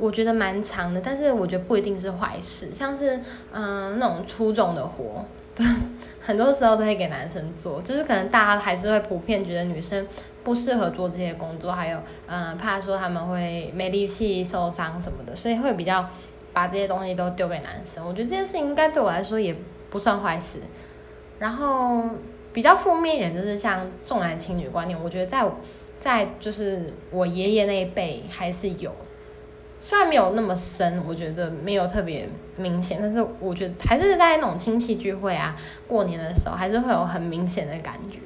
[0.00, 3.20] 我觉得蛮长的，但是我觉得不一定是坏事，像是
[3.52, 5.24] 嗯那种粗重的活，
[6.20, 10.06] 很多时候都会给男生做，就是可能大家还是会普遍觉得女生
[10.42, 16.08] 不适合做这些工作，还有嗯怕说他们会没力气受伤什么的，所以会比较
[16.52, 18.04] 把这些东西都丢给男生。
[18.06, 19.54] 我觉得这件事情应该对我来说也
[19.90, 20.58] 不算坏事。
[21.38, 22.02] 然后
[22.52, 25.44] 比较负面一点就是像重男轻女观念，我觉得在
[25.98, 28.90] 在就是我爷爷那一辈还是有。
[29.82, 38.18] 虽然没有那么深，我觉得没有特别明显，但是我觉得还是在那种亲戚聚会啊、过年的时候，还是会有很明显的感觉。